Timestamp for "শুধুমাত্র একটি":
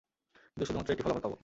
0.65-1.03